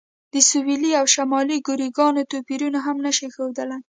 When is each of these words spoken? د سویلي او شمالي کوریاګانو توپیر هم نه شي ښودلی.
د 0.33 0.35
سویلي 0.49 0.91
او 0.99 1.05
شمالي 1.15 1.57
کوریاګانو 1.67 2.29
توپیر 2.31 2.61
هم 2.85 2.97
نه 3.05 3.11
شي 3.17 3.27
ښودلی. 3.35 3.79